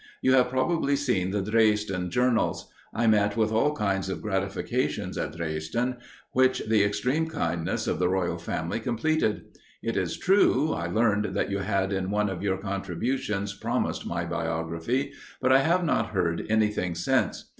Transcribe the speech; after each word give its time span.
You 0.23 0.33
have 0.33 0.49
probably 0.49 0.95
seen 0.95 1.29
the 1.29 1.43
Dresden 1.43 2.09
journals. 2.09 2.71
I 2.91 3.05
met 3.05 3.37
with 3.37 3.51
all 3.51 3.75
kinds 3.75 4.09
of 4.09 4.19
gratifications 4.23 5.15
at 5.15 5.37
Dresden, 5.37 5.97
which 6.31 6.63
the 6.67 6.83
extreme 6.83 7.27
kindness 7.27 7.85
of 7.85 7.99
the 7.99 8.09
royal 8.09 8.39
family 8.39 8.79
completed. 8.79 9.59
It 9.83 9.95
is 9.97 10.17
true, 10.17 10.73
I 10.73 10.87
learned 10.87 11.35
that 11.35 11.51
you 11.51 11.59
had 11.59 11.93
in 11.93 12.09
one 12.09 12.31
of 12.31 12.41
your 12.41 12.57
contributions 12.57 13.53
promised 13.53 14.07
my 14.07 14.25
biography, 14.25 15.13
but 15.39 15.51
I 15.51 15.59
have 15.59 15.83
not 15.83 16.07
heard 16.15 16.47
anything 16.49 16.95
since. 16.95 17.45